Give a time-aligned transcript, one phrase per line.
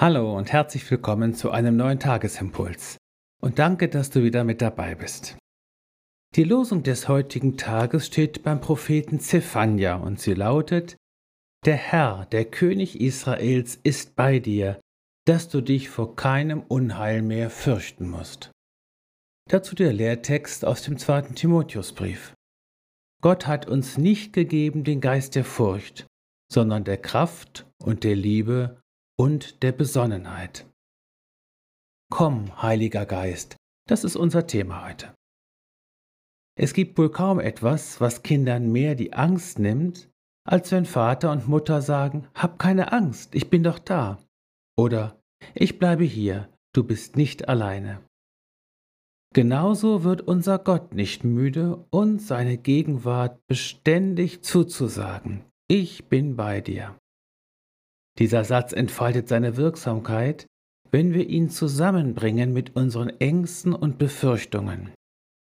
[0.00, 2.96] Hallo und herzlich willkommen zu einem neuen Tagesimpuls.
[3.42, 5.36] Und danke, dass du wieder mit dabei bist.
[6.36, 10.96] Die Losung des heutigen Tages steht beim Propheten Zephania und sie lautet:
[11.66, 14.80] Der Herr, der König Israels, ist bei dir,
[15.26, 18.50] dass du dich vor keinem Unheil mehr fürchten musst.
[19.50, 22.32] Dazu der Lehrtext aus dem zweiten Timotheusbrief.
[23.20, 26.06] Gott hat uns nicht gegeben den Geist der Furcht,
[26.50, 28.80] sondern der Kraft und der Liebe
[29.20, 30.64] und der Besonnenheit.
[32.10, 33.54] Komm, Heiliger Geist,
[33.86, 35.12] das ist unser Thema heute.
[36.58, 40.08] Es gibt wohl kaum etwas, was Kindern mehr die Angst nimmt,
[40.48, 44.18] als wenn Vater und Mutter sagen, Hab keine Angst, ich bin doch da.
[44.74, 45.20] Oder
[45.54, 48.00] Ich bleibe hier, du bist nicht alleine.
[49.34, 55.44] Genauso wird unser Gott nicht müde, uns seine Gegenwart beständig zuzusagen.
[55.68, 56.99] Ich bin bei dir.
[58.18, 60.46] Dieser Satz entfaltet seine Wirksamkeit,
[60.90, 64.90] wenn wir ihn zusammenbringen mit unseren Ängsten und Befürchtungen.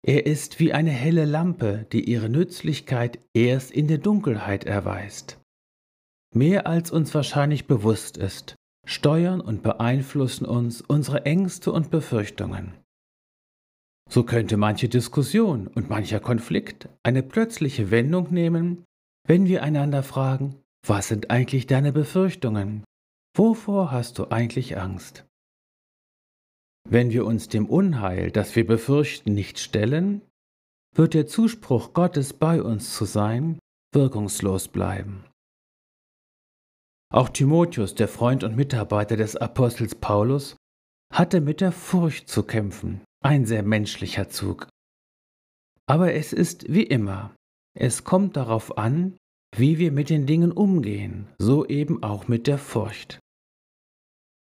[0.04, 5.40] Er ist wie eine helle Lampe, die ihre Nützlichkeit erst in der Dunkelheit erweist.
[6.34, 8.56] Mehr als uns wahrscheinlich bewusst ist,
[8.86, 12.74] steuern und beeinflussen uns unsere Ängste und Befürchtungen.
[14.10, 18.84] So könnte manche Diskussion und mancher Konflikt eine plötzliche Wendung nehmen,
[19.28, 22.84] wenn wir einander fragen, was sind eigentlich deine Befürchtungen?
[23.36, 25.26] Wovor hast du eigentlich Angst?
[26.90, 30.22] Wenn wir uns dem Unheil, das wir befürchten, nicht stellen,
[30.96, 33.60] wird der Zuspruch Gottes bei uns zu sein,
[33.94, 35.26] wirkungslos bleiben.
[37.14, 40.56] Auch Timotheus, der Freund und Mitarbeiter des Apostels Paulus,
[41.14, 44.68] hatte mit der Furcht zu kämpfen, ein sehr menschlicher Zug.
[45.88, 47.36] Aber es ist wie immer,
[47.78, 49.18] es kommt darauf an,
[49.56, 53.20] wie wir mit den Dingen umgehen, so eben auch mit der Furcht.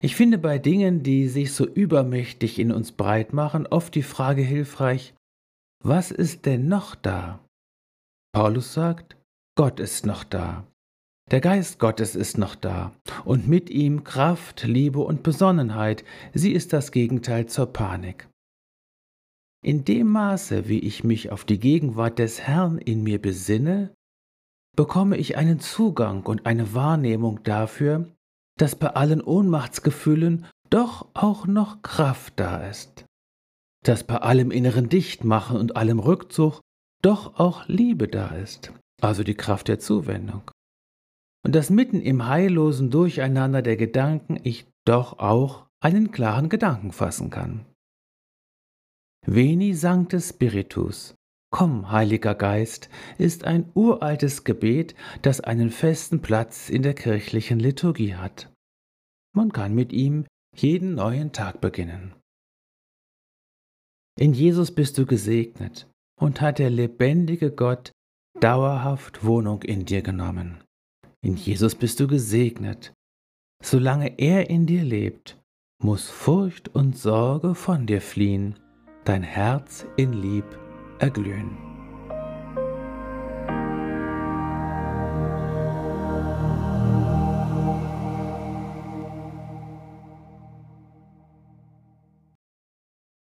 [0.02, 4.42] Ich finde bei Dingen, die sich so übermächtig in uns breit machen, oft die Frage
[4.42, 5.14] hilfreich,
[5.82, 7.44] was ist denn noch da?
[8.32, 9.16] Paulus sagt,
[9.56, 10.66] Gott ist noch da.
[11.30, 16.04] Der Geist Gottes ist noch da und mit ihm Kraft, Liebe und Besonnenheit.
[16.34, 18.28] Sie ist das Gegenteil zur Panik.
[19.64, 23.94] In dem Maße, wie ich mich auf die Gegenwart des Herrn in mir besinne,
[24.76, 28.08] bekomme ich einen Zugang und eine Wahrnehmung dafür,
[28.58, 33.04] dass bei allen Ohnmachtsgefühlen doch auch noch Kraft da ist,
[33.84, 36.60] dass bei allem inneren Dichtmachen und allem Rückzug
[37.02, 40.50] doch auch Liebe da ist, also die Kraft der Zuwendung.
[41.44, 47.28] Und dass mitten im heillosen Durcheinander der Gedanken ich doch auch einen klaren Gedanken fassen
[47.28, 47.66] kann.
[49.26, 51.14] Veni Sancte Spiritus,
[51.54, 58.16] Komm, Heiliger Geist, ist ein uraltes Gebet, das einen festen Platz in der kirchlichen Liturgie
[58.16, 58.52] hat.
[59.36, 60.26] Man kann mit ihm
[60.56, 62.12] jeden neuen Tag beginnen.
[64.18, 65.88] In Jesus bist du gesegnet
[66.20, 67.92] und hat der lebendige Gott
[68.40, 70.64] dauerhaft Wohnung in dir genommen.
[71.24, 72.92] In Jesus bist du gesegnet.
[73.62, 75.40] Solange er in dir lebt,
[75.80, 78.58] muss Furcht und Sorge von dir fliehen,
[79.04, 80.44] dein Herz in Lieb
[81.00, 81.73] Eglun